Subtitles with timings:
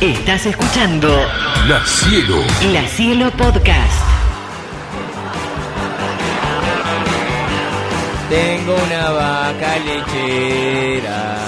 [0.00, 1.08] Estás escuchando
[1.68, 2.36] La Cielo.
[2.70, 4.02] La Cielo Podcast.
[8.28, 11.38] Tengo una vaca lechera,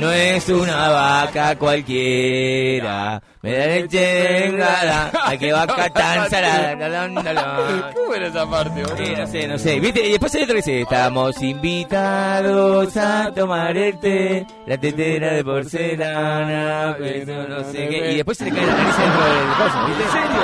[0.00, 3.22] no es una vaca cualquiera.
[3.42, 7.92] Me da leche engada, ay que vaca tan salada.
[7.94, 8.96] ¿Cómo era esa parte, boludo?
[8.96, 9.80] Sí, no sé, no sé.
[9.80, 10.04] ¿Viste?
[10.06, 15.44] Y después hay otro que dice, estamos invitados a tomar el té, la tetera de
[15.44, 18.12] porcelana, pero no sé qué.
[18.12, 20.02] Y después se le cae la nariz dentro del coso, ¿viste?
[20.02, 20.42] ¿En serio?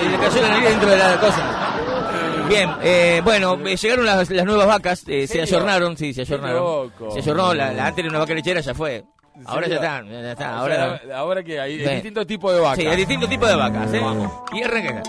[0.00, 1.65] Sí, le cayó la nariz dentro de la cosa.
[2.48, 6.92] Bien, eh, bueno, eh, llegaron las, las nuevas vacas, eh, se ayornaron, sí, se ayornaron.
[7.12, 9.04] Se ayornó, la, la antes era una vaca lechera, ya fue.
[9.34, 11.00] ¿En Ahora ya están, ya está, O ahora...
[11.04, 12.78] sea, ahora que hay distintos tipos de vacas.
[12.78, 14.00] Sí, hay distintos tipos de vacas, ¿eh?
[14.52, 15.02] Y arranca.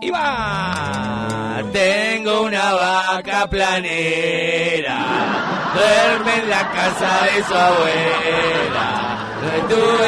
[0.00, 1.62] Y va.
[1.72, 4.98] Tengo una vaca planera.
[5.74, 9.18] Duerme en la casa de su abuela.
[9.42, 10.07] No estuve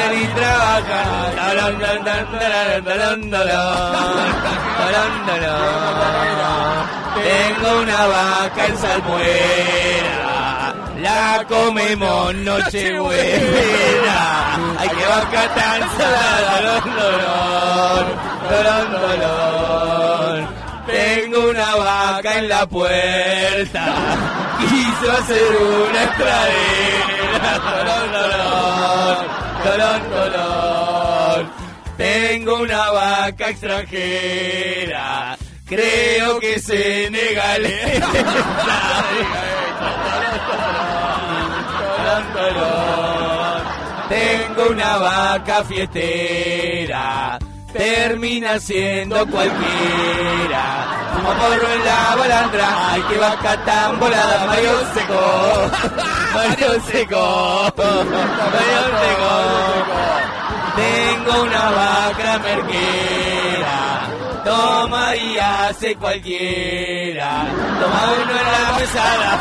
[7.23, 10.17] Tengo una vaca en salmuera.
[11.01, 14.19] La comemos nochebuena.
[14.79, 16.81] Ay, que vaca tan salada.
[20.87, 23.85] Tengo una vaca en la puerta.
[24.59, 25.57] Quiso hacer
[25.89, 27.51] una estradera.
[28.11, 28.11] Dolón,
[29.63, 31.51] dolón, dolón.
[31.97, 35.37] Tengo una vaca extranjera.
[35.65, 38.07] Creo que se negalera.
[41.97, 43.61] Dolón, dolón.
[44.09, 47.39] Tengo una vaca fiestera.
[47.71, 51.00] Termina siendo cualquiera.
[51.13, 52.67] Fuma porro en la balandra.
[52.91, 54.45] Ay, que vaca tan volada.
[54.47, 55.21] Mario seco.
[56.33, 57.73] Mario seco.
[57.77, 59.31] Mario seco.
[60.75, 63.81] Tengo una vaca merquera.
[64.43, 67.45] Toma y hace cualquiera.
[67.79, 69.31] Toma uno en la mesada.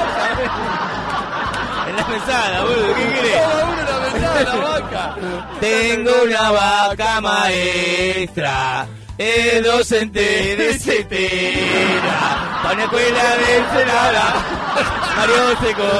[1.89, 3.37] En la mesada, boludo, ¿qué querés?
[3.41, 5.17] Cada uno la vendrá la vaca.
[5.61, 9.00] Tengo una vaca maestra, es
[9.63, 14.25] docente de cetera, para una escuela de Ensenada,
[15.17, 15.91] Mario Seco,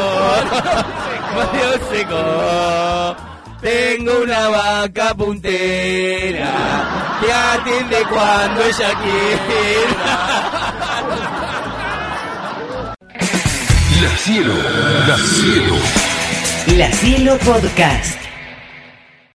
[1.37, 3.17] Mario Seco.
[3.61, 6.51] Tengo una vaca puntera,
[7.21, 10.11] que atiende cuando ella quiera.
[14.01, 14.55] La Cielo.
[15.07, 15.77] La Cielo.
[16.79, 18.20] La Cielo Podcast.